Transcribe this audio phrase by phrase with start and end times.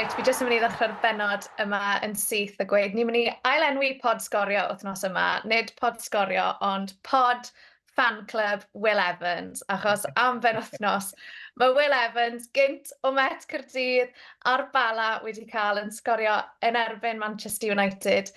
[0.00, 3.18] Reit, fi jyst yn mynd i ddechrau'r benod yma yn syth a gweud, ni'n mynd
[3.18, 7.50] i ailenwi pod sgorio wythnos yma, nid pod sgorio, ond pod
[7.98, 11.10] fan club Will Evans, achos am ben wythnos
[11.60, 14.14] Mae Will Evans gynt o Met Cyrdydd
[14.48, 18.30] a'r bala wedi cael yn sgorio yn erbyn Manchester United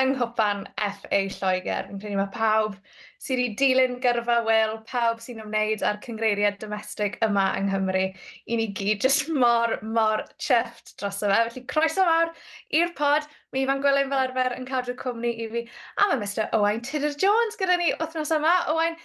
[0.00, 1.90] yng Nghwpan FA Lloegr.
[1.90, 2.78] Fi'n credu mae pawb
[3.20, 8.06] sydd wedi dilyn gyrfa Will, pawb sy'n ymwneud â'r cyngreiriad domestig yma yng Nghymru.
[8.48, 11.44] I ni gyd, jyst mor, mor chyfft dros y fe.
[11.50, 12.32] Felly croeso mawr
[12.80, 13.28] i'r pod.
[13.52, 15.68] Mi fan gwylau'n fel arfer yn cadw cwmni i fi.
[16.00, 18.56] A mae Mr Owain Tudor Jones gyda ni wythnos yma.
[18.72, 18.96] Owain,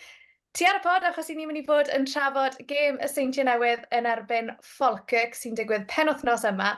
[0.56, 3.44] Ti ar y pod achos i ni'n mynd i fod yn trafod gêm y Seintiau
[3.44, 6.70] Newydd yn erbyn Falkirk sy'n digwydd penwthnos yma,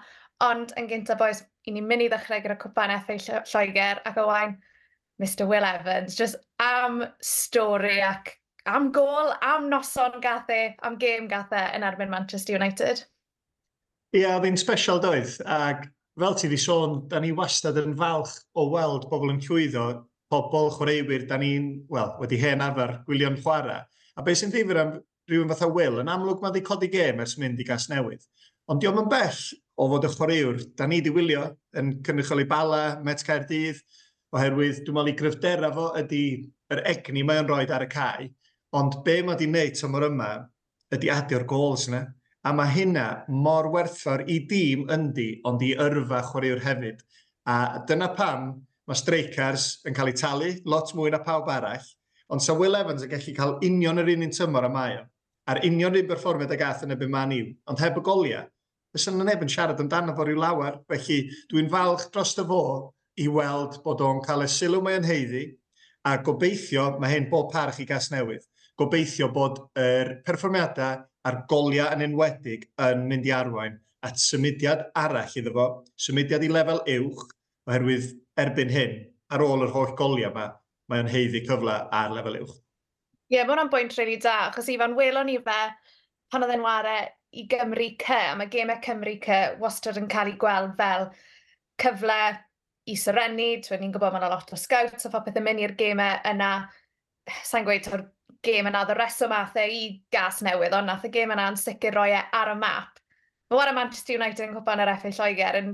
[0.42, 4.56] ond yn gyntaf boes, i ni'n mynd i ddechrau gyda cwpan effau Lloegr ac Owain,
[5.22, 8.34] Mr Will Evans, just am stori ac
[8.66, 13.06] am gol, am noson gathe, am gêm gath e yn erbyn Manchester United.
[14.16, 15.86] Ie, yeah, oedd hi'n special doedd, ac
[16.18, 19.92] fel ti wedi sôn, da ni wastad yn falch o weld bobl yn llwyddo
[20.32, 23.84] pobl chwaraewyr, da ni'n, wel, wedi hen arfer gwylio'n chwarae.
[24.18, 24.98] A beth sy'n ddifur am
[25.30, 28.26] rhywun fatha Will, yn amlwg mae wedi codi gêm ers mynd i gas newydd.
[28.72, 29.40] Ond diolch yn bell
[29.78, 31.46] o fod y chwaraewr, da ni wedi wylio
[31.80, 33.80] yn cynrychioli bala, Met Caerdydd,
[34.36, 36.24] oherwydd dwi'n meddwl i gryfdera fo ydy
[36.74, 38.30] yr egni mae o'n rhoi ar y cae,
[38.76, 40.32] ond be mae wedi wneud tymor yma
[40.96, 42.04] ydy adio'r gols yna.
[42.48, 47.02] A mae hynna mor werthfawr i dîm yndi, ond i yrfa chwaraewr hefyd.
[47.48, 48.54] A dyna pam
[48.88, 51.88] Mae streicars yn cael ei talu lot mwy na pawb arall,
[52.32, 55.02] ond sa Will Evans yn gallu cael union yr un un tymor y mae o,
[55.52, 58.46] a'r union un berfformiad y gath yn y byd man i'w, ond heb y goliau,
[58.96, 61.18] fes yna neb yn siarad amdano fo rhyw lawer, felly
[61.52, 62.62] dwi'n falch dros y fo
[63.20, 65.44] i weld bod o'n cael y sylw mae heiddi,
[66.08, 68.46] a gobeithio, mae hyn bob parch i gas newydd,
[68.80, 73.76] gobeithio bod yr perfformiadau a'r goliau yn enwedig yn mynd i arwain
[74.08, 75.68] at symudiad arall iddo fo,
[76.00, 77.26] symudiad i lefel uwch,
[77.68, 78.96] oherwydd erbyn hyn,
[79.34, 80.48] ar ôl yr holl goliau yma,
[80.88, 82.58] mae o'n heiddi cyfle ar lefel uwch.
[83.28, 85.62] Ie, yeah, mae hwnna'n bwynt rili really da, achos Ifan, welon ni fe
[86.32, 86.98] pan oedd e'n ware
[87.36, 91.10] i Gymru C, a mae gemau Cymru C wastad yn cael ei gweld fel
[91.82, 92.20] cyfle
[92.88, 96.22] i syrenu, ni'n gwybod mae'n yna lot o scouts a phopeth yn mynd i'r gemau
[96.32, 96.52] yna,
[97.44, 98.06] sa'n gweud o'r
[98.48, 99.82] gêm yna, oedd y reswm ath e i
[100.14, 103.02] gas newydd, ond nath y gêm yna yn sicr roi e ar y map.
[103.52, 105.74] Mae war Manchester United yn cwpan yr FA Lloegr yn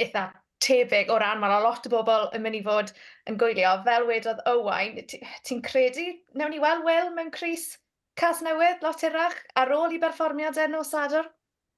[0.00, 0.24] eitha
[0.64, 2.92] tebyg o ran mae yna lot o bobl yn mynd i fod
[3.30, 3.76] yn gwylio.
[3.86, 5.00] Fel wedodd Owain,
[5.46, 7.74] ti'n credu, newn ni weld Will mewn Cris
[8.16, 11.26] Cas Newydd, lot irach, ar ôl i berfformiad enw Sadwr?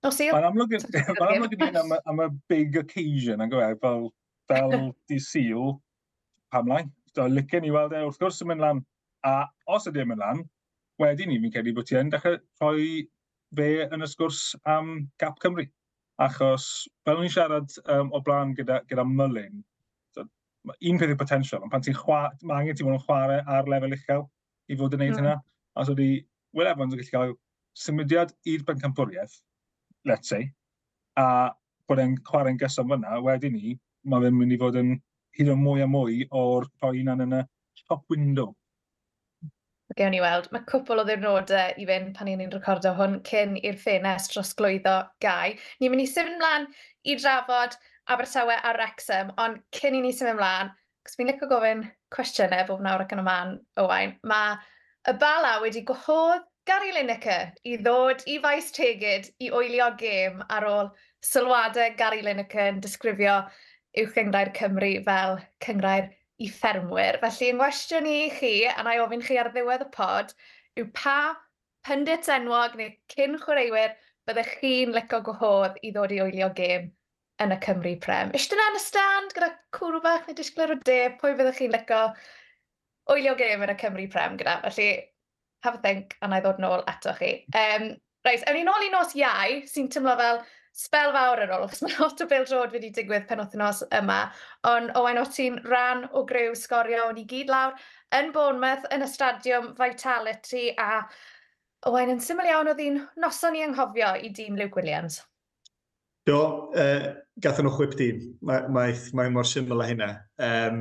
[0.05, 0.35] O Sil?
[0.37, 0.75] Mae'n amlwg
[1.57, 3.81] yn un am, am y big occasion, yn gwybod, e?
[3.81, 4.05] fel,
[4.53, 4.75] fel
[5.09, 5.79] di Sil,
[6.53, 6.93] pamlaen.
[7.17, 8.85] So, licen i weld e, wrth gwrs, yn mynd lan.
[9.25, 10.45] A os ydy yn mynd lan,
[11.01, 12.91] wedyn ni fi'n credu bod ti'n dechrau rhoi
[13.57, 14.93] fe yn y sgwrs am
[15.23, 15.65] Gap Cymru.
[16.23, 16.67] Achos,
[17.05, 19.61] fel ni'n siarad um, o blaen gyda, gyda Mullin,
[20.17, 20.25] so,
[20.65, 23.69] un peth yw potensial, ond pan ti'n chwarae, mae angen ti fod yn chwarae ar
[23.69, 24.25] lefel uchel
[24.73, 25.21] i fod yn neud mm.
[25.21, 25.35] hynna.
[25.77, 26.09] A so di,
[26.57, 27.35] Will Evans yn gallu cael
[27.77, 29.37] symudiad i'r bencampwriaeth,
[30.09, 30.49] let's say,
[31.21, 31.27] a
[31.89, 33.77] bod e'n chwarae'n gyson fyna, wedyn ni,
[34.09, 34.95] mae fe'n mynd i fod yn
[35.37, 37.43] hyd yn mwy a mwy o'r poen yn y
[37.85, 38.55] top window
[39.99, 40.49] gewn ni weld.
[40.53, 44.97] Mae cwpl o ddiwrnodau i fynd pan ni'n recordo hwn cyn i'r ffenest dros glwyddo
[45.25, 45.55] gau.
[45.81, 46.67] Ni'n mynd i symud ymlaen
[47.05, 47.79] i drafod
[48.15, 50.73] Abertawe a Wrexham, ond cyn i ni symud ymlaen,
[51.07, 54.59] cos fi'n licio gofyn cwestiynau bob nawr ac yn y ymlaen Owain, mae
[55.11, 60.67] y bala wedi gwahodd Gary Lineker i ddod i faes tegyd i oelio gêm ar
[60.67, 60.89] ôl
[61.23, 63.37] sylwadau Gary Lineker yn disgrifio
[64.03, 64.19] uwch
[64.59, 66.11] Cymru fel cyngrair
[66.43, 67.19] i ffermwyr.
[67.23, 70.35] Felly, yng ngwestiwn i chi, a na i ofyn chi ar ddiwedd y pod,
[70.77, 71.19] yw pa
[71.87, 73.95] pundit enwog neu cyn chwaraewyr
[74.27, 76.89] byddech chi'n licio gwahodd i ddod i wylio gêm
[77.45, 78.33] yn y Cymru Prem.
[78.35, 81.75] Eisiau dyna yn y stand gyda cwrw bach neu disgwyl o de, pwy fyddech chi'n
[81.75, 82.01] licio
[83.13, 84.59] wylio gêm yn y Cymru Prem gyda.
[84.67, 84.89] Felly,
[85.65, 87.33] have a think, a na i ddod nôl ato chi.
[87.55, 87.95] Um,
[88.27, 90.41] Reit, ewn ni nôl i nos iau, sy'n tymlo fel
[90.77, 94.19] spel fawr ar ôl, achos mae lot o bildrod wedi digwydd pen wythnos yma,
[94.69, 97.73] ond Owen o ti'n rhan o grew sgorio, o'n i gyd lawr
[98.17, 101.07] yn Bournemouth, yn y stadiwm Vitality, a
[101.89, 105.23] Owen yn syml iawn oedd hi'n noson i anghofio i dîm Luke Williams.
[106.29, 106.41] Do,
[106.75, 110.11] uh, gathen nhw chwip dîm, mae, mae, mae mor syml â hynna.
[110.43, 110.81] Um,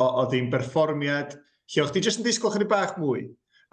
[0.00, 1.38] oedd hi'n berfformiad
[1.70, 3.28] lle o'ch ti jyst yn disgwyl chydig bach mwy,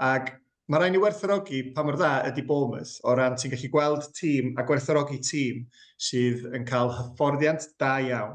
[0.07, 0.35] ac
[0.67, 4.49] Mae rhaid ni werthorogi pa mor dda ydy Bournemouth o ran ti'n gallu gweld tîm
[4.59, 5.61] a gwerthorogi tîm
[6.07, 8.33] sydd yn cael hyfforddiant da iawn.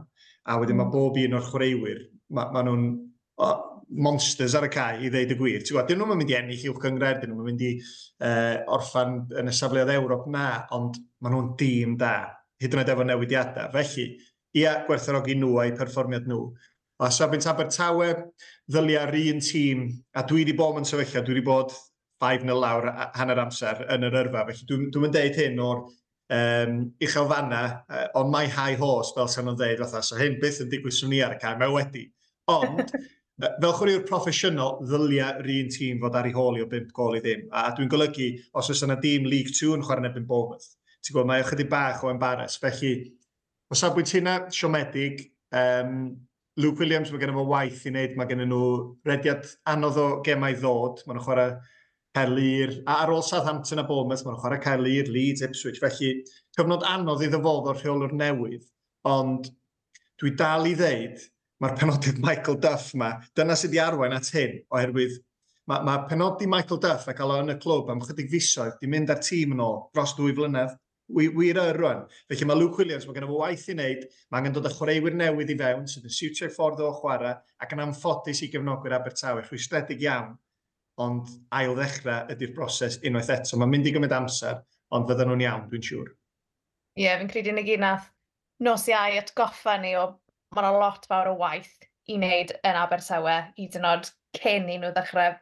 [0.49, 0.95] A wedyn mae hmm.
[0.95, 2.01] bob un o'r chwaraewyr,
[2.33, 2.87] mae, mae nhw'n
[3.93, 5.61] monsters ar y cae i ddeud y gwir.
[5.61, 9.21] Ti'n gwybod, dyn nhw'n mynd i ennill i'w cyngred, dyn nhw'n mynd i uh, orffan
[9.43, 12.17] yn y safleoedd Ewrop na, ond mae nhw'n dîm da,
[12.65, 13.69] hyd yn oed efo newidiadau.
[13.77, 14.09] Felly,
[14.57, 16.47] ia gwerthorogi nhw a'i perfformiad nhw.
[17.03, 18.11] A safbwynt Abertawe,
[18.73, 21.77] ddyliau'r un tîm, a dwi wedi bod yn sefyllfa, dwi wedi bod
[22.23, 22.89] 5-0 lawr
[23.19, 24.47] hanner amser yn yr yrfa.
[24.49, 25.83] Felly dwi'n dwi, dwi deud hyn o'r
[26.33, 30.63] um, uchelfanna, uh, ond mae high horse, fel sy'n nhw'n dweud, fatha, so hyn byth
[30.65, 32.07] yn digwydd swn i ar y cael, mae wedi.
[32.53, 32.95] Ond,
[33.63, 37.49] fel chwaraewr proffesiynol, ddylia un tîm fod ar ei holi o 5 gol i ddim.
[37.51, 40.71] A dwi'n golygu, os oes yna dîm League 2 yn chwarae nebyn Bournemouth,
[41.03, 42.59] ti'n gwybod, mae ychydig bach o embaras.
[42.63, 42.95] Felly,
[43.73, 45.27] o safbwynt hynna, siomedig,
[45.59, 46.13] um,
[46.61, 48.65] Luke Williams, mae gen fo waith i wneud, mae gen nhw
[49.09, 51.55] rediad anodd o gemau ddod, mae nhw'n chwarae
[52.17, 56.13] Celir, a ar ôl Southampton a Bournemouth, maen chwarae Celir, Leeds, Ipswich, felly
[56.57, 58.67] cyfnod anodd i ddyfodd o'r rheolwr newydd,
[59.09, 59.49] ond
[60.21, 61.25] dwi dal i ddeud,
[61.63, 65.17] mae'r penodydd Michael Duff yma, dyna sydd wedi arwain at hyn, oherwydd
[65.71, 68.91] mae, mae penodi Michael Duff a cael o yn y clwb am chydig fisoedd, di
[68.91, 70.77] mynd ar tîm yn ôl dros dwy flynedd,
[71.13, 72.07] wir y rwan.
[72.29, 75.17] Felly mae Luke Williams, mae gen o waith i wneud, mae angen dod â chwaraewyr
[75.19, 79.45] newydd i fewn sydd yn siwtio'i ffordd o chwarae ac yn amffodus i gefnogwyr Abertawe,
[79.45, 80.33] rhwystredig iawn,
[81.01, 83.59] ond ail ddechrau ydy'r broses unwaith eto.
[83.59, 84.61] Mae'n mynd i gymryd amser,
[84.93, 86.11] ond fydden nhw'n iawn, dwi'n siŵr.
[86.99, 88.11] Ie, yeah, fi'n credu yn y gyd nath
[88.63, 90.09] nos iau atgoffa ni o
[90.57, 91.73] mae'n lot fawr o waith
[92.11, 95.35] i wneud yn Abertawe, i dynod cyn i nhw ddechrau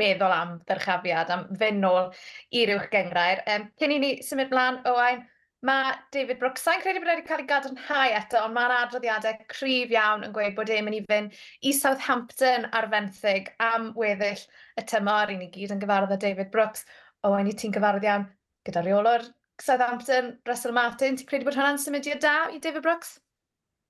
[0.00, 2.10] meddwl am ddyrchafiad, am fynd nôl
[2.54, 3.42] i'r uwch gengrair.
[3.52, 5.24] Um, cyn i ni symud mlaen, Owain,
[5.66, 9.90] Mae David Brooks, sa'n credu bod wedi cael ei gadarnhau eto, ond mae'r adroddiadau cryf
[9.94, 14.44] iawn yn gweud bod e'n mynd i fynd i Southampton ar fenthyg am weddill
[14.78, 16.86] y tymor i ni gyd yn gyfarwydd â David Brooks.
[17.26, 18.28] O, ein i ti'n gyfarwydd iawn
[18.68, 19.26] gyda reolwr
[19.64, 21.18] Southampton, Russell Martin.
[21.18, 23.16] Ti'n credu bod hwnna'n symudiad da i David Brooks?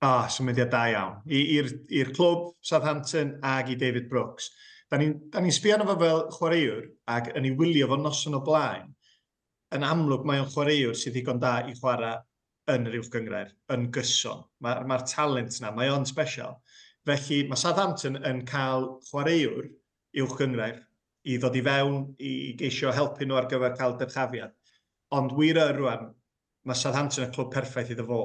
[0.00, 1.20] O, oh, symudiad da iawn.
[1.28, 4.48] I'r clwb Southampton ag i David Brooks.
[4.88, 6.88] Da ni'n ni, ni sbio arno fo fel chwaraewr
[7.18, 8.95] ac yn ei wylio fo noson o blaen
[9.76, 12.16] yn amlwg mae o'n chwaraewr sydd ddigon da i chwarae
[12.72, 14.42] yn yr uwch gyngrair, yn gyson.
[14.64, 16.56] Mae'r ma, talent yna, mae o'n special.
[17.06, 19.68] Felly mae Southampton yn cael chwaraewr
[20.22, 20.80] uwch gyngrair
[21.26, 24.56] i ddod i fewn i geisio helpu nhw ar gyfer cael dyrchafiad.
[25.14, 26.10] Ond wir yr rwan,
[26.66, 28.20] mae Southampton y clwb perffaith iddo fo.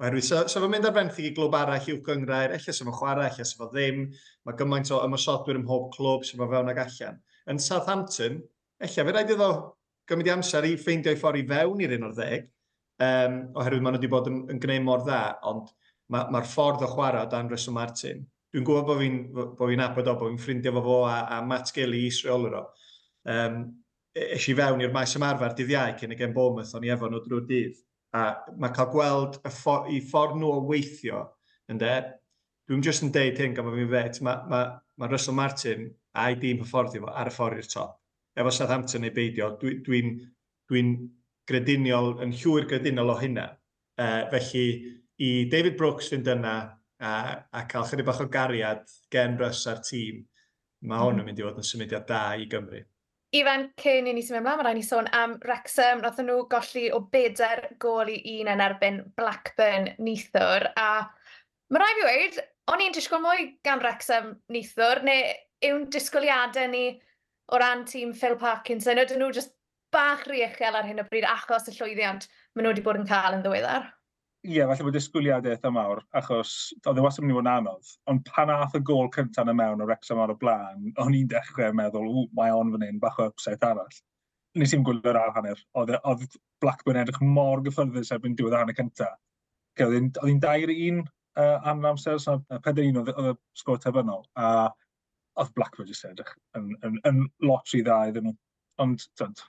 [0.00, 2.96] Oherwydd, so, so fe'n mynd ar fenthyg i glwb arall i'w gyngrair, efallai sef yn
[2.96, 4.06] chwarae, efallai sef o ddim.
[4.46, 7.18] Mae gymaint o ymwysodwyr ym mhob clwb sy'n fewn ag allan.
[7.50, 8.38] Yn Southampton,
[8.80, 9.50] efallai fe rhaid iddo
[10.10, 12.50] gymryd i amser i ffeindio'i ffordd i fewn i'r un o'r ddeg,
[13.06, 15.70] um, oherwydd maen nhw wedi bod yn, yn gwneud mor dda, ond
[16.10, 18.24] mae'r ma ffordd o chwarae o dan Russell Martin.
[18.50, 21.42] Dwi'n gwybod bod fi'n bo fi abod o, bod fi'n ffrindio fo fo a, a
[21.46, 22.64] Matt Gilly i Israel o.
[23.30, 23.60] Um,
[24.16, 26.90] e, es i fewn i'r maes ymarfer dydd iau cyn y gen Bournemouth, o'n i
[26.94, 27.78] efo nhw drwy'r dydd.
[28.18, 28.24] A
[28.58, 31.22] mae cael gweld y ffor, i ffordd nhw o weithio,
[31.70, 31.92] ynddo,
[32.66, 34.64] dwi'n just yn deud hyn gan fod fi'n fet, mae ma,
[34.98, 35.86] ma Russell Martin
[36.18, 37.99] a'i dîm hyfforddi fo ar y ffordd i'r top
[38.40, 40.12] efo Southampton neu beidio, dwi'n dwi, dwi, n,
[40.70, 40.92] dwi n
[41.50, 43.48] grediniol, yn llwyr gredinol o hynna.
[44.00, 44.66] Uh, felly,
[45.20, 46.54] i David Brooks fynd yna
[47.00, 47.12] a,
[47.52, 50.22] a cael chydig bach o gariad gen Russ a'r tîm,
[50.80, 51.28] mae hwn yn mm-hmm.
[51.28, 52.80] mynd i fod yn symudiad da i Gymru.
[53.36, 56.00] Ifan, cyn i ni symud ymlaen, mae rhaid ni sôn am Wrexham.
[56.02, 60.66] Roedden nhw golli o bedair gol i un yn erbyn Blackburn nithwr.
[60.74, 61.04] A
[61.70, 65.30] mae rhaid fi wedi, o'n i'n disgwyl mwy gan Wrexham nithwr, neu
[65.68, 66.84] yw'n disgwyliadau ni
[67.50, 69.54] o ran tîm Phil Parkinson, ydyn nhw just
[69.94, 73.08] bach rhy uchel ar hyn o bryd achos y llwyddiant maen nhw wedi bod yn
[73.08, 73.88] cael yn ddiweddar?
[74.40, 76.52] Ie, yeah, falle bod disgwyliadau eitha mawr, achos
[76.88, 79.44] oedd e wastad yn mynd i fod yn anodd, ond pan ath y gol cyntaf
[79.44, 82.86] na mewn o Wrexham ar y blaen, o'n i'n dechrau meddwl, ww, mae on fan
[82.86, 83.98] hyn, bach o upset arall.
[84.56, 89.18] Nes i'n gwylio'r ar hanner, e, oedd Blackburn edrych mor gyffyrddus erbyn diwedd hanner cyntaf.
[89.84, 93.60] Oedd hi'n dair un uh, am amser, so, uh, pedair un oedd e, y e
[93.60, 94.70] sgwr tefynol, a
[95.38, 98.36] oedd Blackburn jyst edrych yn, yn, yn lot rhy dda iddyn nhw.
[98.82, 99.42] Ond, tyd,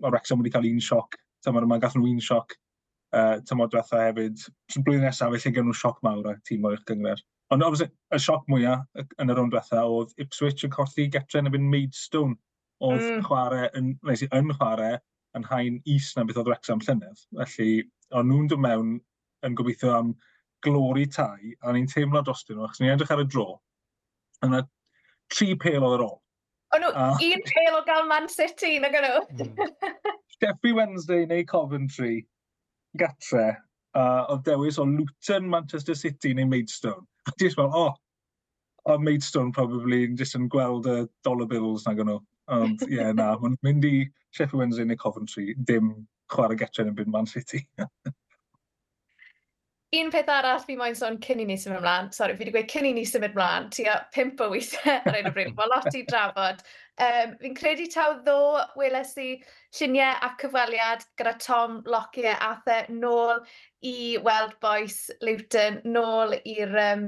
[0.00, 2.56] mae Wrexham wedi cael un sioc, tymor yma gath nhw un sioc,
[3.16, 4.46] uh, tymor diwetha hefyd.
[4.78, 7.20] Blwyddyn nesaf, felly gen nhw sioc mawr a tîm o'r gyngor.
[7.50, 11.56] Ond, obviously, y sioc mwyaf yn yr ond diwetha oedd Ipswich yn colli getren yn
[11.56, 12.38] fynd Maidstone.
[12.80, 13.24] Oedd mm.
[13.26, 15.00] chwarae, yn, nes i, yn chwarae,
[15.36, 17.24] yn hain is na beth oedd Wrexham llynedd.
[17.36, 17.82] Felly,
[18.16, 18.94] o'n nhw'n dod mewn
[19.46, 20.14] yn gobeithio am
[20.64, 23.46] glori tai, a ni'n teimlo dros dyn nhw, achos ni'n edrych ar y dro,
[24.44, 24.62] yna
[25.34, 26.18] tri pel oedd ar ôl.
[26.70, 29.22] O nhw, uh, un pel o gael Man City, na gan nhw.
[29.40, 30.12] Hmm.
[30.36, 32.20] Sheffield Wednesday neu Coventry,
[33.00, 33.48] gatre,
[33.98, 37.02] uh, oedd dewis o Luton, Manchester City neu Maidstone.
[37.28, 37.90] A ti'n fel, o,
[38.86, 42.22] oh, Maidstone probably jyst yn gweld y dollar bills na gan nhw.
[42.54, 43.94] Ond, ie, yeah, na, mae'n mynd i
[44.30, 45.92] Sheffield Wednesday neu Coventry, dim
[46.30, 47.66] chwarae getre yn byd Man City.
[49.98, 52.68] un peth arall fi moyn sôn cyn i ni symud ymlaen, sori, fi wedi gweud
[52.70, 55.88] cyn i ni symud ymlaen, tua pimp o weithiau ar ein o bryd, mae lot
[55.98, 56.62] i drafod.
[57.00, 58.36] Um, fi'n credu taw ddo
[58.78, 59.32] weles i
[59.78, 63.42] lluniau a cyfweliad gyda Tom Lockyer a the nôl
[63.82, 66.76] i weld boes Lewton, nôl i'r...
[66.84, 67.06] Um,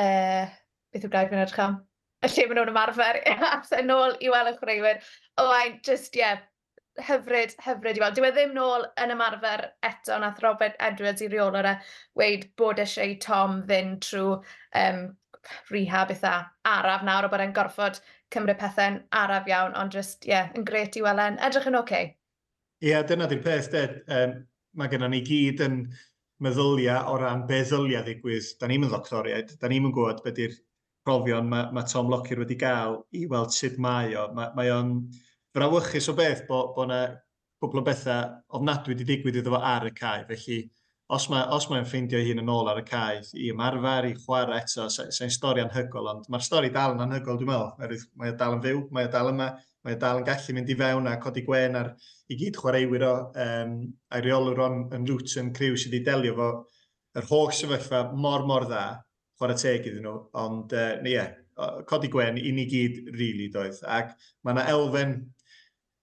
[0.00, 0.48] uh,
[0.94, 1.80] beth yw'r gael fi'n edrych am?
[2.24, 5.04] Y lle maen nhw'n ymarfer, a the nôl i weld y chwaraewyr.
[5.36, 6.40] O, oh, just, yeah,
[6.98, 8.16] hyfryd, hyfryd i weld.
[8.16, 11.74] Dyw e ddim nôl yn ymarfer eto, nath Robert Edwards i reolwr e
[12.18, 14.38] weid bod eisiau Tom fynd trwy
[14.82, 15.02] um,
[15.72, 16.34] rehab eitha
[16.68, 18.00] araf nawr o bod e'n gorfod
[18.34, 21.78] cymryd pethau'n araf iawn, ond just, ie, yeah, yn gret i weld e'n Edrych yn
[21.80, 21.86] oce.
[21.86, 22.12] Okay.
[22.80, 23.86] Ie, yeah, dyna di'r peth, de.
[24.08, 24.36] Um,
[24.78, 25.80] mae gennym ni gyd yn
[26.44, 28.52] meddyliau o ran be ddyliau ddigwydd.
[28.60, 30.54] Da ni'n mynd ddoctoriaid, da ni'n mynd gwybod beth yw'r
[31.04, 34.28] profion mae ma Tom Lockyer wedi gael i weld sut mae o.
[34.36, 34.94] Mae, mae o'n...
[35.08, 37.00] Ma Fy'n o beth bod bo yna
[37.60, 40.22] cwbl o bethau ofnadwy wedi digwydd iddo fo ar y cae.
[40.28, 40.58] Felly,
[41.16, 44.60] os mae'n os mae ffeindio hun yn ôl ar y cae, i ymarfer, i chwarae
[44.62, 48.06] eto, sy'n sa stori anhygol, ond mae'r stori dal yn anhygol, dwi'n meddwl.
[48.22, 49.48] Mae o dal yn fyw, mae o dal yma,
[49.84, 51.90] mae o dal yn gallu mynd i fewn a codi gwen ar
[52.30, 53.12] i gyd chwaraewyr o,
[53.46, 53.74] um,
[54.14, 56.50] a'i reolwr o'n yn Luton Crew sydd wedi delio fo
[57.18, 58.84] yr holl sefyllfa mor mor dda,
[59.40, 60.14] chwarae teg iddyn nhw,
[60.44, 61.34] ond uh, ie, yeah,
[61.90, 63.82] codi gwen i ni gyd, rili, really, doedd.
[63.98, 64.14] Ac
[64.46, 65.18] mae yna elfen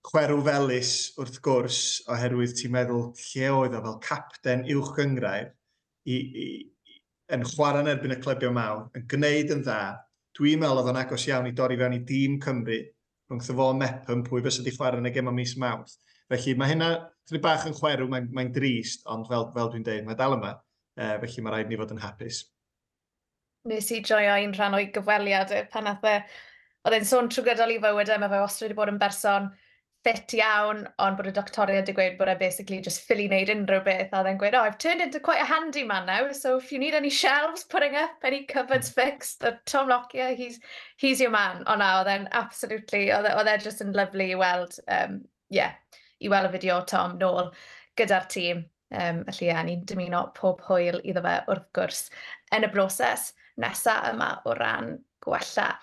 [0.07, 1.79] chwerw felus wrth gwrs
[2.13, 5.49] oherwydd ti'n meddwl lle oedd o fel capten uwch gyngrair
[6.07, 6.99] i, i, i,
[7.35, 9.81] yn chwarae yn erbyn y clybio mawr, yn gwneud yn dda.
[10.37, 12.79] Dwi'n meddwl oedd o'n agos iawn i dorri fewn i dîm Cymru
[13.27, 15.97] rhwng thyfo Mepham pwy fes ydi chwarae yn y gema mis mawrth.
[16.31, 16.89] Felly mae hynna
[17.27, 20.55] chydig bach yn chwerw, mae'n mae drist, ond fel, fel dwi'n dweud, mae dal yma.
[20.95, 22.45] E, felly mae rhaid ni fod yn hapus.
[23.67, 26.17] Nes i joio un rhan o'i gyfweliad e, pan nath e,
[26.87, 29.51] oedd e'n sôn trwy gydol i fywyd e, mae fe wastad wedi bod yn berson
[30.07, 33.83] ffit iawn, ond bod y doctoriad wedi gweud bod e basically just ffili wneud unrhyw
[33.83, 36.71] beth, a then gweud, oh, I've turned into quite a handy man now, so if
[36.71, 40.59] you need any shelves putting up, any cupboards fixed, the Tom Lockyer, he's,
[40.95, 41.63] he's your man.
[41.67, 45.19] O na, oedd e'n absolutely, oedd e, e just yn lyflu i weld, um,
[45.51, 45.75] yeah,
[46.23, 47.51] i weld y fideo Tom nôl
[47.99, 48.63] gyda'r tîm.
[48.87, 52.05] Um, felly ie, yeah, ni'n dymuno pob hwyl iddo fe wrth gwrs
[52.55, 54.93] yn y broses nesaf yma o ran
[55.25, 55.73] gwella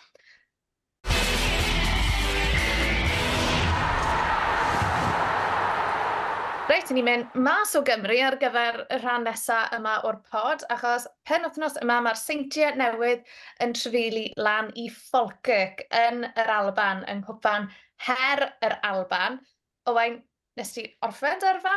[6.75, 11.05] Reit, ni'n mynd mas o Gymru ar gyfer y rhan nesaf yma o'r pod, achos
[11.29, 13.21] pen wythnos yma mae'r seintiau newydd
[13.63, 17.69] yn trefili lan i Falkirk yn yr Alban, yng Nghwpan
[18.09, 19.39] Her yr Alban.
[19.87, 20.19] Owain,
[20.59, 21.77] nes ti orffen dyrfa?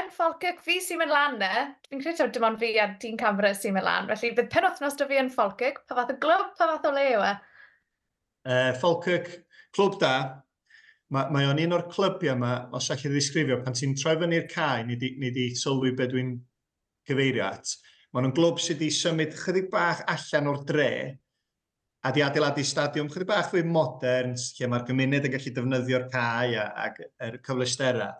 [0.00, 1.68] Yn Falkirk, fi sy'n mynd lan ne.
[1.90, 4.96] Fi'n credu dim ond fi a dyn camera sy'n mynd lan, felly bydd pen wythnos
[4.96, 7.34] dy fi yn Falkirk, pa fath o glwb, pa fath o le yw e?
[8.48, 9.28] Uh, Falkirk,
[9.76, 10.14] clwb da,
[11.14, 14.84] mae, mae o'n un o'r clybiau yma, os allai ddisgrifio, pan ti'n troi fyny'r cae,
[14.88, 16.34] neu di, neu di sylwi beth dwi'n
[17.08, 17.72] cyfeirio at,
[18.12, 20.92] mae nhw'n glwb sydd wedi symud chydig bach allan o'r dre,
[22.04, 26.64] a di adeiladu stadiwm chydig bach fwy modern, lle mae'r gymuned yn gallu defnyddio'r cae
[26.64, 28.16] ac yr cyfleusterau.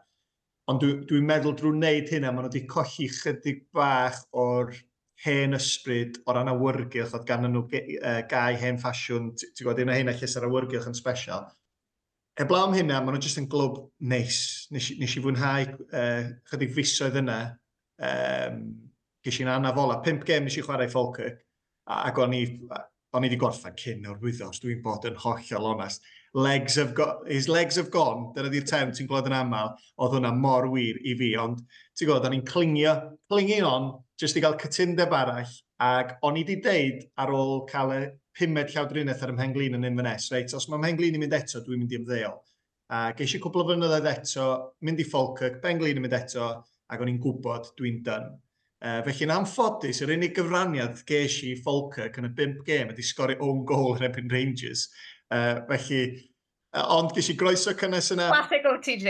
[0.69, 4.75] Ond dwi'n dwi meddwl drwy wneud hynna, maen nhw wedi colli chydig bach o'r
[5.25, 7.63] hen ysbryd o ran awyrgylch oedd gan nhw
[8.29, 9.31] gau hen ffasiwn.
[9.41, 11.49] Ti'n gwybod, un o hynna lle sy'r awyrgylch yn special
[12.39, 13.81] Heblaw am hynna, maen nhw jyst yn glwb
[14.13, 14.37] neis.
[14.71, 17.39] Nes, nes i fwynhau uh, chydig fisoedd yna.
[17.99, 18.61] Um,
[19.27, 19.97] Ges i'n anafola.
[20.05, 21.41] Pimp gem nes i chwarae Falkirk.
[21.91, 24.63] Ac o'n i, o'n i wedi gorffen cyn o'r wythos.
[24.63, 26.07] Dwi'n bod yn hollol onest.
[26.39, 28.29] Legs have got, his legs have gone.
[28.37, 29.75] Dyna di'r term ti'n gweld yn aml.
[29.99, 31.33] Oedd hwnna mor wir i fi.
[31.43, 31.65] Ond
[31.99, 32.95] ti'n gwybod, o'n i'n clingio,
[33.33, 35.53] clinging on jyst i gael cytundeb arall,
[35.85, 38.01] ac o'n i wedi deud ar ôl cael y
[38.39, 41.95] pumed llawdrinaeth ar ymhenglin yn Inverness, reit, os mae ymhenglin i mynd eto, dwi'n mynd
[41.95, 42.37] i ymddeol.
[42.95, 44.49] A geis i cwbl o flynyddoedd eto,
[44.87, 46.51] mynd i Falkirk, Benglin yn mynd eto,
[46.89, 48.31] ac o'n i'n gwybod dwi'n dyn.
[48.79, 53.05] Uh, felly yn amffodus, yr unig gyfraniad geis i Falkirk yn y 5 gêm ydi
[53.05, 54.87] sgori own goal yn ebyn Rangers.
[55.35, 56.03] Uh, felly,
[56.95, 58.29] Ond ges i groeso cynnes yna...
[58.31, 59.09] Classic OTJ.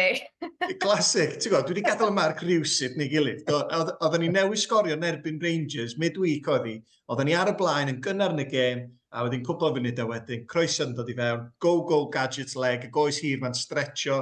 [0.82, 1.34] Classic.
[1.36, 3.42] Ti'n gwybod, dwi wedi gadael y marc rhywsyd neu gilydd.
[3.50, 6.76] Oedden ni newid sgorio yn erbyn Rangers, midweek oedd hi.
[7.10, 10.02] Oedden ni ar y blaen yn gynnar yn y gêm, a wedyn cwbl o funud
[10.02, 13.56] a wedyn, croeso yn dod i fewn, go, go, gadget leg, y goes hir ma'n
[13.56, 14.18] stretcho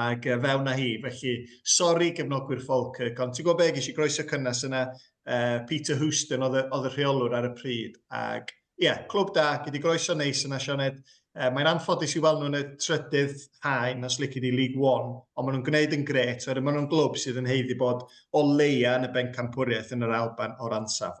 [0.00, 0.94] ac fewn â hi.
[1.04, 1.34] Felly,
[1.76, 4.86] sori gefnogwyr Falkirk, ond ti'n gwybod be, ges i groeso cynnes yna,
[5.28, 8.00] uh, Peter Houston oedd y rheolwr ar y pryd.
[8.16, 11.02] Ac, ie, yeah, clwb da, gyda groeso neis yna, Sioned.
[11.30, 15.46] E, Mae'n anffodus i weld nhw'n y trydydd hain os licid di League One, ond
[15.46, 18.02] maen nhw'n gwneud yn gret, oherwydd maen nhw'n glwb sydd yn heiddi bod
[18.34, 21.20] o leia yn y bencampwriaeth yn yr Alban o'r ansaf.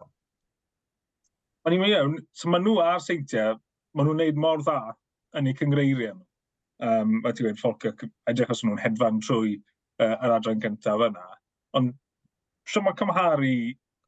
[1.62, 3.60] Ond i'n mynd iawn, so maen nhw ar seintiau,
[3.94, 4.80] maen nhw'n gwneud mor dda
[5.38, 6.26] yn eu cyngreiriau nhw.
[6.80, 7.86] Um, a ti'n gweud, ffolc
[8.32, 11.26] edrych os nhw'n hedfan trwy uh, yr adran gyntaf yna.
[11.78, 11.94] Ond
[12.66, 13.54] sy'n mae cymharu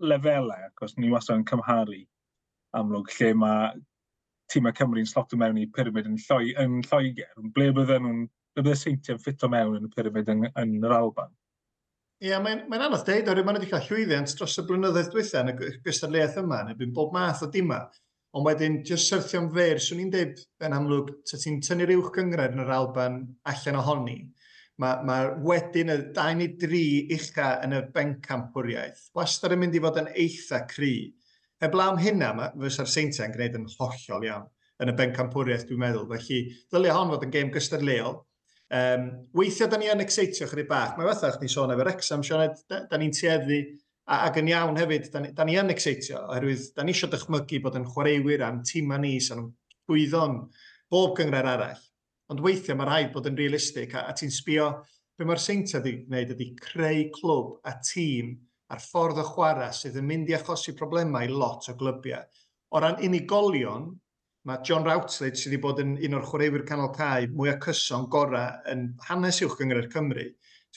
[0.03, 2.03] lefelau, ac os ni wastad yn cymharu
[2.81, 3.71] amlwg lle mae
[4.51, 8.81] tîmau Cymru'n slotio mewn i pyramid yn, lloi, yn Lloegr, ble bydden nhw'n, ble bydde
[8.81, 11.33] Seintiau'n ffito mewn yn y pyramid yn, yn yr Alban?
[12.23, 15.09] Ie, yeah, mae'n mae anodd deud, oherwydd maen nhw wedi cael llwyddiant dros y blynyddoedd
[15.11, 17.81] diwethaf yn y gystadleuaeth yma, neu bydd bob math o dima.
[18.33, 22.55] Ond wedyn, jyst syrthio'n fer, swn i'n deud yn amlwg, ta ti'n tynnu'r uwch gyngred
[22.55, 23.19] yn yr Alban
[23.51, 24.15] allan ohoni,
[24.81, 25.17] mae, ma
[25.49, 26.85] wedyn y 2 neu 3
[27.19, 30.95] ucha yn y bencampwriaeth, wastad yn mynd i fod yn eitha cry.
[31.63, 34.49] Heblaw am hynna, fysa'r Seintiau'n gwneud yn hollol iawn
[34.83, 36.09] yn y bencampwriaeth, dwi'n meddwl.
[36.11, 36.41] Felly,
[36.73, 38.17] ddylia hon fod yn gêm gystadleol.
[38.73, 39.05] Um,
[39.39, 40.97] weithio, da ni yn exeitio chyrru bach.
[40.97, 43.61] Mae fatha, chdi sôn efo'r exam, Sioned, da, da ni'n tueddu
[44.17, 47.79] ac yn iawn hefyd, da da ni yn exeitio, oherwydd da ni eisiau dychmygu bod
[47.79, 49.47] yn chwaraewyr am a ni, sa'n
[49.87, 50.39] gwyddo'n
[50.91, 51.85] bob gyngred arall.
[52.33, 54.73] Ond weithio, mae rhaid bod yn realistig a, a ti'n sbio
[55.19, 58.35] be mae'r seintiau wedi gwneud ydy creu clwb a tîm
[58.73, 62.25] a'r ffordd o chwarae sydd yn mynd i achosi problemau i lot o glybiau.
[62.73, 63.91] O ran unigolion,
[64.49, 68.73] mae John Routledge sydd wedi bod yn un o'r chwaraewyr canol cae mwyaf cyson gorau
[68.73, 70.27] yn hanes uwch gyngor Cymru.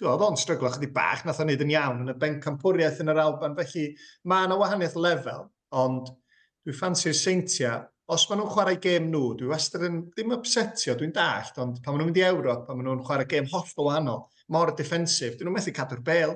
[0.03, 3.21] Oedd o'n stryglo chydig bach, nath o'n neud yn iawn yn y bencampwriaeth yn yr
[3.23, 3.85] Alban, felly
[4.27, 5.45] mae yna wahaniaeth lefel,
[5.83, 7.77] ond dwi ffansi'r seintia,
[8.11, 11.95] os maen nhw'n chwarae gêm nhw, dwi wastad yn ddim upsetio, dwi'n dallt, ond pan
[11.95, 14.21] maen nhw'n mynd i Ewrop, pan maen nhw'n chwarae gêm hollol wahanol,
[14.51, 16.35] mor defensif, dyn nhw'n methu cadw'r bel,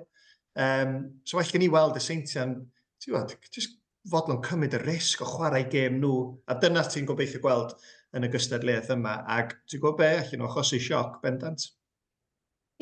[0.59, 2.55] Um, so well gen i weld y Seintia'n,
[2.99, 3.77] ti'n gwybod, just
[4.11, 6.15] fod nhw'n cymryd y risg o chwarae gêm nhw,
[6.51, 7.75] a dyna ti'n gobeithio gweld
[8.17, 11.69] yn y gystadleuaeth yma, ac ti'n gwybod be, allan nhw achosi sioc bendant.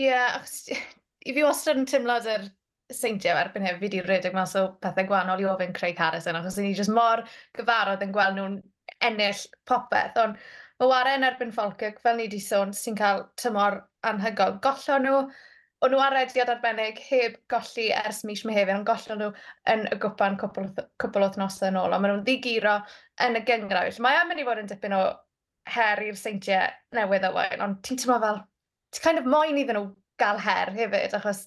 [0.01, 0.39] Ie, yeah,
[1.27, 2.47] i fi wastad yn tymlad yr
[2.93, 6.57] seintiau erbyn hyn, fi wedi rhedeg mas o pethau gwahanol i ofyn Craig Harrison, achos
[6.61, 7.25] ni jyst mor
[7.57, 8.57] gyfarod yn gweld nhw'n
[9.09, 10.39] ennill popeth, ond
[10.79, 14.57] mae waren erbyn Falkirk, fel ni wedi sôn, sy'n cael tymor anhygol.
[14.63, 15.21] Gollon nhw,
[15.85, 19.29] o'n nhw arediad arbennig heb golli ers mis Mehefin, ond gollon nhw
[19.73, 22.77] yn y gwpan cwpl, cwpl o thnosau yn ôl, ond maen nhw'n ddigiro
[23.25, 23.99] yn y gyngrawill.
[24.03, 25.01] Mae am mynd i fod yn dipyn o
[25.75, 28.41] her i'r seintiau newydd o wain, ond ti'n teimlo fel,
[28.95, 31.43] ti'n kind of moyn iddyn nhw gael her hefyd, achos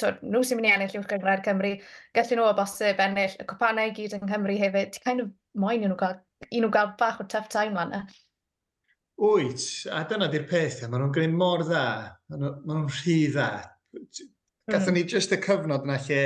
[0.00, 1.72] to, nhw sy'n mynd i ennill i'w gyngrair Cymru,
[2.16, 5.32] gallu nhw o bosib ennill y cwpanau i gyd yng Nghymru hefyd, ti'n kind of
[5.64, 6.20] moyn i nhw gael,
[6.50, 7.96] i nhw gael bach o tough time fan
[9.22, 9.62] Wyt,
[9.94, 11.82] a dyna di'r peth, maen nhw'n gwneud mor dda,
[12.32, 13.50] maen nhw'n rhy dda.
[14.66, 15.12] Gatho ni hmm.
[15.12, 16.22] jyst y cyfnod yna lle,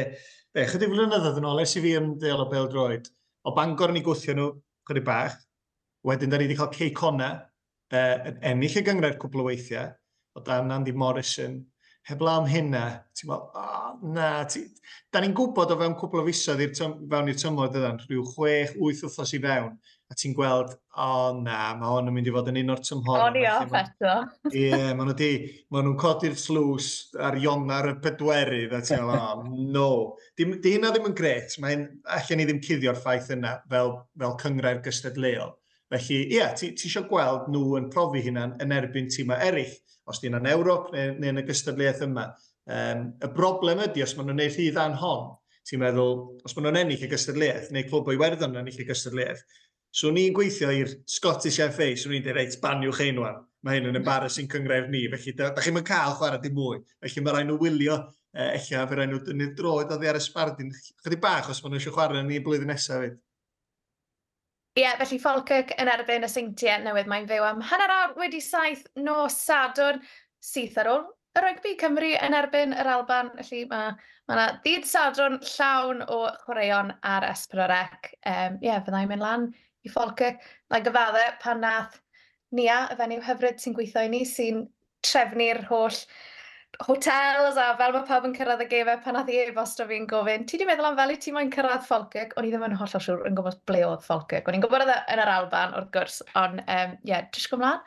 [0.57, 3.11] be, chydig flynyddoedd yn ôl, es i fi ymddeol o bel droed,
[3.45, 4.47] o Bangor ni gwthio nhw,
[4.89, 5.37] chydig bach,
[6.09, 7.29] wedyn da ni wedi cael Ceicona,
[7.93, 9.93] uh, yn ennill y gyngred cwbl o weithiau,
[10.33, 11.61] o dan Andy Morrison,
[12.09, 14.65] heblaw am hynna, ti'n meddwl, oh, na, ti...
[15.13, 19.05] da ni'n gwybod o fewn cwbl o fisoedd fewn i'r tymor dydan, rhyw chwech, wyth
[19.05, 22.49] wythnos i fewn, a ti'n gweld, o oh, na, mae hwn yn mynd i fod
[22.53, 23.23] yn un o'r tymhor.
[23.25, 24.12] O, ni off eto.
[24.55, 25.31] Ie, maen nhw di,
[25.75, 26.90] maen nhw'n codi'r slws
[27.27, 29.88] ar Ionar y pedwerydd, a ti'n meddwl, oh, no.
[30.38, 31.83] Di, di hynna ddim yn gret, mae'n
[32.16, 35.57] allan ni ddim cuddio'r ffaith yna fel, fel cyngrair gystadleol.
[35.90, 39.75] Felly, ie, yeah, ti, ti eisiau gweld nhw yn profi hynna yn erbyn tîmau eraill,
[40.07, 42.29] os di yna'n Ewrop neu, neu yn y gystadleuaeth yma.
[42.66, 45.29] Um, y broblem ydy, os maen nhw'n neud rhydd anhon,
[45.66, 46.16] ti'n meddwl,
[46.47, 49.42] os maen nhw'n ennill y gystadleuaeth, neu clwb o'i werddon yn ennill y gystadleuaeth,
[49.94, 53.42] So ni'n gweithio i'r Scottish FA, so ni'n dweud, reit, baniwch ein wan.
[53.66, 56.83] Mae hyn yn embarrassing cyngref ni, felly da, da chi'n cael chwarae dim mwy.
[57.03, 57.96] Felly mae rhaid nhw wylio
[58.37, 60.75] e, eich fe rhaid nhw dynnu'r droed oddi ar y sbardin.
[61.05, 63.18] Chydig bach os maen nhw eisiau chwarae ni blwyddyn nesaf fyd.
[64.77, 68.42] Ie, yeah, felly Falkirk yn erbyn y seintiau newydd mae'n fyw am hanner awr wedi
[68.44, 70.03] saith nos Sadwrn
[70.44, 73.90] syth ar ôl y rygbi Cymru yn erbyn yr Alban, felly mae
[74.27, 78.12] yna ma dydd sadron llawn o chwaraeon ar Esbrorec.
[78.16, 79.46] Ie, Um, yeah, fyddai'n mynd lan
[79.87, 80.42] i Falkirk.
[80.72, 82.01] Mae gyfadde pan nath
[82.55, 84.64] Nia, y fenyw hyfryd sy'n gweithio i ni, sy'n
[85.07, 85.99] trefnu'r holl
[86.85, 90.07] hotels a fel mae pawb yn cyrraedd y gefau pan nath i e-bost o fi'n
[90.11, 92.35] gofyn, ti di meddwl am fel i ti moyn cyrraedd Falkirk?
[92.37, 94.49] O'n i ddim yn hollol siwr yn gwybod ble oedd Falkirk.
[94.49, 97.83] O'n i'n gwybod e yn yr Alban wrth gwrs, ond ie, um, yeah, jyst gymlaen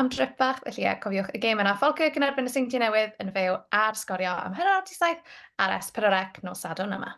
[0.00, 0.60] am drip bach.
[0.66, 1.76] Felly ie, yeah, cofiwch y gêm yna.
[1.80, 5.78] Falkirk yn erbyn y Seintiau Newydd yn fyw ar sgorio am hynny'r ar 7 ar
[5.80, 7.14] S4C nos Sadwn yma.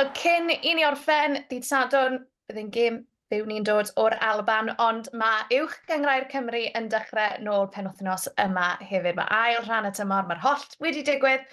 [0.00, 2.14] Wel, cyn i ni orffen, dydd Sadwrn,
[2.48, 2.94] byddai'n gêm
[3.28, 8.70] byw ni'n dod o'r Alban, ond mae uwch gyngrau'r Cymru yn dechrau nôl penwthnos yma
[8.80, 9.18] hefyd.
[9.18, 11.44] Mae ail rhan y tymor, mae'r holl wedi digwydd,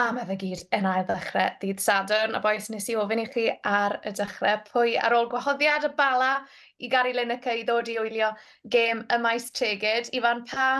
[0.00, 2.38] a mae fe gyd yn ail ddechrau dydd Sadwrn.
[2.38, 5.92] A boes nes i ofyn i chi ar y dechrau pwy ar ôl gwahoddiad y
[6.00, 6.30] bala
[6.80, 8.32] i Gary Lineker i ddod i wylio
[8.72, 10.08] gêm y maes tegyd.
[10.16, 10.70] Ifan, pa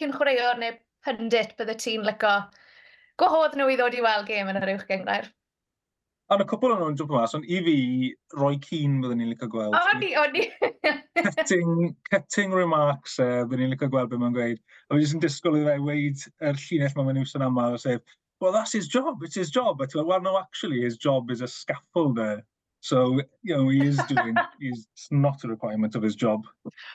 [0.00, 2.34] cyn chwaraewr neu pundit bydde ti'n lyco
[3.20, 5.28] gwahodd nhw i ddod i weld gêm yn yr uwch gyngrau'r?
[6.32, 7.72] A y cwpl o'n nhw'n jwp mas, ond i fi,
[8.40, 9.74] roi cyn byddwn ni'n licio gweld.
[9.76, 10.46] O, ni, o, ni!
[11.26, 14.62] cutting, cutting remarks, uh, byddwn ni'n licio gweld beth mae'n gweud.
[14.88, 18.16] A fi jyst yn disgwyl i fe weid yr llinell mae'n iws yn aml, sef,
[18.40, 19.76] well, that's his job, it's his job.
[19.82, 22.40] But, well, no, actually, his job is a scaffolder.
[22.80, 26.48] So, you know, he is doing, he's not a requirement of his job.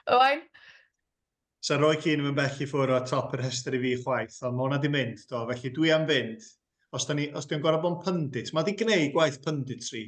[0.07, 0.47] Owain?
[1.61, 4.57] So, roi cyn yn bell i ffwrdd o top yr hester i fi chwaith, ond
[4.57, 6.55] mae hwnna di mynd, do, felly dwi am fynd
[6.97, 10.07] os, ni, os dwi'n gorau bod yn pundit, mae di gwneud gwaith punditry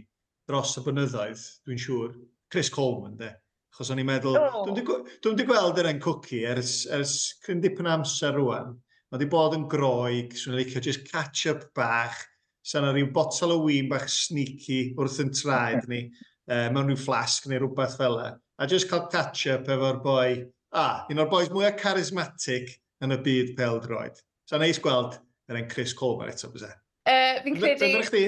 [0.49, 2.13] dros y blynyddoedd, dwi'n siŵr,
[2.49, 3.30] Chris Coleman, de.
[3.75, 4.63] Chos o'n i'n meddwl, oh.
[4.65, 7.13] dwi'n di, gweld yr en cwci ers, ers
[7.45, 8.73] cryn dipyn amser rwan.
[9.10, 12.17] Mae di bod yn groig, swn i'n licio just catch-up bach,
[12.65, 16.04] sa'n rhyw botol o wyn bach sneaky wrth yn traed ni,
[16.52, 18.30] uh, mewn rhyw flasg neu rhywbeth fel e.
[18.60, 20.43] A just cael catch-up efo'r boi,
[20.75, 22.73] ah, un o'r bois mwyaf charismatic
[23.06, 24.17] yn y byd peldroed.
[24.49, 26.71] Sa'n neis gweld yr ein Chris Coleman eto, bys e?
[27.09, 27.85] Uh, fi'n credu...
[27.85, 28.25] Dyna chdi?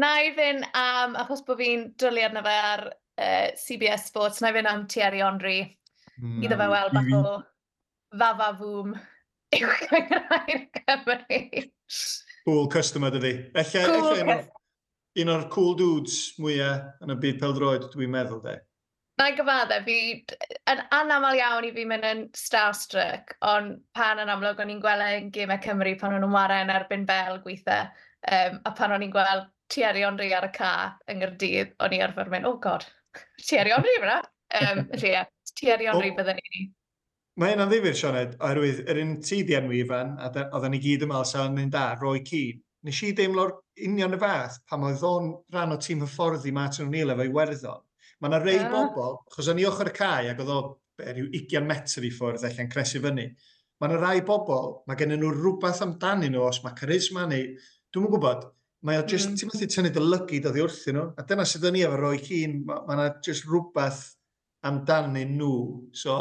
[0.00, 4.50] Na i fynd am, achos bod fi'n dwlu arno fe ar uh, CBS Sports, na
[4.50, 5.58] i fynd am Thierry Henry.
[6.20, 7.36] Mm, Iddo fe weld bach o
[8.18, 8.98] fafa fwm
[9.58, 11.64] yw gyngrair Cymru.
[12.44, 13.32] Cool customer dy fi.
[13.62, 14.42] Ella, cool ella
[15.22, 18.56] un o'r cool dudes mwyaf yn y byd peldroed, dwi'n meddwl de.
[19.20, 19.96] Na i gyfadde, fi
[20.72, 25.04] yn anaml iawn i fi mynd yn starstruck, ond pan yn amlwg o'n i'n gweld
[25.06, 27.76] e yn Gemau Cymru pan o'n nhw'n waren erbyn bel gweithio,
[28.38, 30.72] um, a pan o'n i'n gweld Thierry Henry ar y ca
[31.06, 32.88] yng Nghyrdydd, o'n i arfer mynd, oh god,
[33.38, 34.18] Thierry Henry fyna?
[34.58, 36.18] Um, felly, yeah, Thierry Henry oh.
[36.18, 36.66] bydden ni.
[37.38, 41.06] Mae hynna'n ddifur, Sioned, oherwydd yr un ti di enw ifan, a oedden ni gyd
[41.06, 42.64] yma sa'n mynd da, Roy Keane.
[42.84, 43.54] Nes i deimlo'r
[43.86, 47.82] union y fath pam oedd o'n rhan o tîm hyfforddi Martin O'Neill efo'i werddon
[48.20, 48.70] Mae yna rei yeah.
[48.72, 50.60] bobl, achos o'n i ochr y cae ac oedd o
[51.02, 53.28] rhyw 20 metr i ffwrdd allan cresu fyny,
[53.80, 57.54] mae yna rai bobl, mae gen nhw rhywbeth amdanyn nhw, os mae charisma neu,
[57.94, 58.46] dwi'n gwybod,
[58.86, 59.38] mae o just, mm.
[59.40, 62.18] ti'n methu tynnu dy lygu dod wrthyn nhw, a dyna sydd yn i efo roi
[62.22, 64.02] cyn, mae yna just rhywbeth
[64.68, 65.54] amdanyn nhw,
[65.96, 66.18] so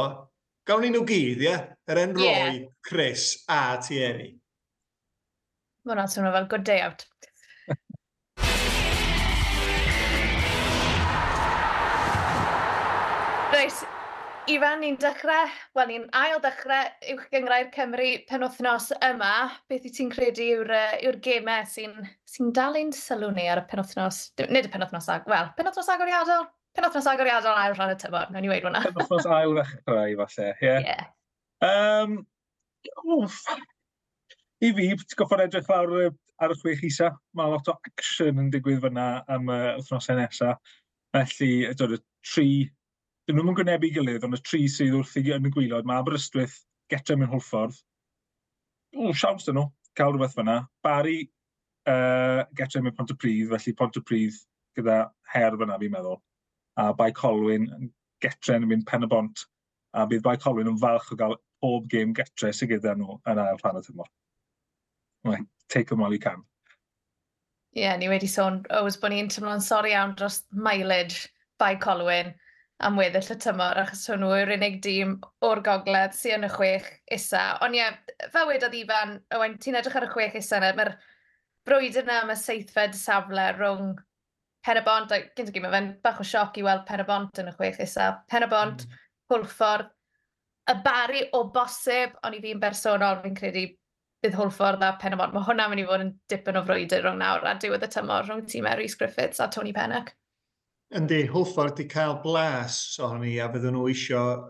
[0.67, 1.49] gawn ni nhw gyd, ie?
[1.49, 1.67] Yeah?
[1.87, 2.61] Yr er enroi, yeah.
[2.87, 4.31] Chris a Thierry.
[5.83, 7.03] Mae hwnna'n swnio fel good day out.
[13.63, 13.83] Reit,
[14.51, 19.29] Ifan, ni'n dechrau, wel ni'n ail dechrau uwch gyngrau'r Cymru penwthnos yma.
[19.71, 20.73] Beth i ti'n credu yw'r
[21.07, 21.93] yw gemau sy'n
[22.27, 26.43] sy dal dalun sylw ni ar y penwthnos, nid y penwthnos ag, wel, penwthnos agoriadol,
[26.75, 28.83] penwthnos agoriadol ail rhan y tymor, nawn ni weid hwnna.
[28.89, 30.67] Penwthnos ail ddechrau, falle, ie.
[30.67, 30.91] Yeah.
[30.91, 32.03] Yeah.
[32.03, 32.19] Um,
[33.07, 33.31] oh,
[34.59, 36.09] I fi, ti'n goffod edrych lawr
[36.43, 40.79] ar y chwech isa, mae lot o action yn digwydd fyna am y wythnosau nesaf.
[41.15, 42.49] Felly, y tri
[43.27, 46.57] Dyn nhw'n gwynebu gilydd, ond y tri sydd wrth i yn y gwylod, mae Aberystwyth
[46.91, 47.77] Getrem yn hwlffordd.
[48.99, 50.57] O, siawns dyn nhw, cael rhywbeth fyna.
[50.83, 51.21] Bari
[51.87, 54.41] uh, Getrem yn Pontypridd, felly Pontypridd
[54.75, 54.97] gyda
[55.31, 56.19] her fyna fi'n meddwl.
[56.75, 57.69] A Bai Colwyn
[58.23, 59.45] Getrem yn mynd pen y bont.
[59.95, 63.39] A bydd Bai Colwyn yn falch o gael pob gêm getre sydd gyda nhw yn
[63.39, 64.09] ail rhan y tymor.
[65.23, 66.43] Right, take them all you can.
[67.73, 71.29] Ie, yeah, ni wedi sôn, oes, bod ni'n teimlo'n sori iawn dros mileage
[71.61, 72.33] by Colwyn,
[72.83, 75.15] am weddill y tymor, achos hwnnw yw'r unig dîm
[75.47, 77.43] o'r gogledd sy'n yn y chwech isa.
[77.65, 77.85] Ond ie,
[78.33, 80.93] fel wedodd Ifan, Owen, ti'n edrych ar y chwech isa yna, mae'r
[81.67, 83.93] brwydr yna am y seithfed safle rhwng
[84.63, 87.81] Penabont, a gyda gym, mae fe'n bach o sioc i weld Penabont yn y chwech
[87.83, 88.13] isa.
[88.31, 88.99] Penabont, mm.
[89.31, 89.89] Hwlffordd,
[90.71, 93.65] y bari o bosib, ond i fi'n bersonol, fi'n credu
[94.23, 95.35] bydd Hwlffordd a Penabont.
[95.35, 98.23] Mae hwnna'n mynd i fod yn dipyn o frwydr rhwng nawr a diwedd y tymor
[98.23, 100.13] rhwng tîm Rhys Griffiths a Tony Pennock.
[100.93, 104.43] Yndi, Hwlffordd wedi cael blas ohoni a fydden nhw eisiau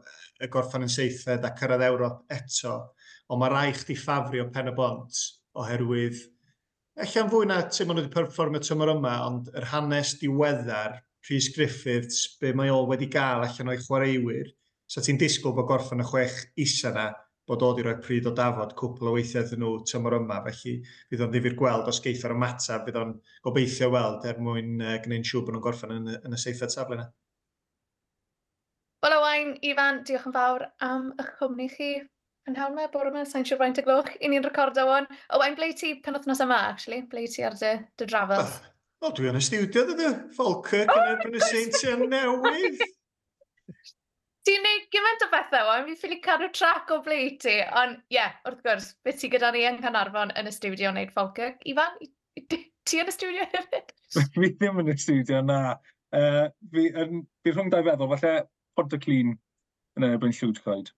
[0.43, 2.73] y gorffan yn seithfed a cyrraedd Ewrop eto.
[3.31, 5.21] Ond mae rai chdi ffafrio pen y bont
[5.63, 6.19] oherwydd,
[6.99, 11.47] ella'n fwy na ti'n maen nhw wedi perfformio tymor yma, ond yr hanes diweddar, Rhys
[11.55, 14.51] Griffiths, be mae o wedi gael allan o'i chwaraewyr,
[14.91, 17.07] so ti'n disgwyl bod gorffan y chwech isa na
[17.49, 20.77] bod o wedi rhoi pryd o dafod cwpl o weithiau iddyn nhw tymor yma, felly
[21.11, 23.11] bydd o'n ddifur gweld os geithio'r ymateb, bydd o'n
[23.47, 26.97] gobeithio weld er mwyn uh, gwneud siŵr bod nhw'n gorffen yn, yn y seithfed safle
[26.99, 27.09] yna.
[29.03, 31.89] Wel, Owain, Ifan, diolch yn fawr am eich cwmni chi
[32.47, 35.09] yn hawn me bore yma, sa'n siŵr faint y gloch, i ni'n recordo o'n.
[35.35, 37.01] Owain, ble ti penwthnos yma, actually?
[37.11, 38.39] Ble ti ar dy, dy drafod?
[39.03, 40.13] Wel, oh, dwi yn y studio, dydw.
[40.37, 42.83] Falkirk oh yn erbyn y Saints newydd.
[44.43, 47.95] Ti'n neud gymaint o bethau o'n, fi'n ffili cadw trac o ble i ti, ond
[48.11, 51.61] ie, yeah, wrth gwrs, beth ti gyda ni yn Canarfon yn y studio wneud Falkirk?
[51.71, 51.95] Ifan,
[52.51, 53.93] ti yn y studio hefyd?
[54.33, 55.59] fi ddim yn y studio, na.
[56.13, 58.33] Uh, fi, yn, fi rhwng dau feddwl, falle
[58.75, 59.31] pod y clean
[59.97, 60.91] yn erbyn llwyd coed.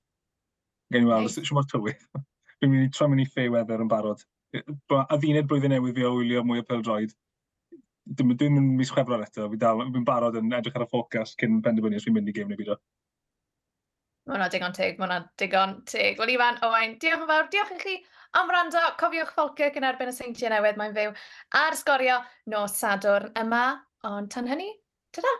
[0.93, 1.53] Gen i weld, nice.
[1.53, 2.01] mor tywydd.
[2.57, 4.25] Fi'n mynd i tro mynd i ffe weather yn barod.
[4.55, 7.13] A ddinet blwyddyn newydd fi o wylio mwy o peldroed.
[8.17, 12.01] Dwi'n mynd mis chwefror eto, fi'n fi barod yn edrych ar y ffocas cyn penderfynu
[12.01, 12.81] os fi'n mynd i gêm neu byd o.
[14.25, 16.17] Mae hwnna digon teg, mae hwnna digon teg.
[16.17, 17.95] Wel, Ifan, Owain, diolch yn fawr, diolch i chi
[18.39, 18.81] am wrando.
[19.01, 21.11] Cofiwch Falkirk yn erbyn y seintiau newydd, mae'n fyw
[21.61, 22.15] ar sgorio
[22.53, 23.65] nos Sadwrn yma.
[24.09, 24.71] Ond tan hynny,
[25.13, 25.35] ta-da!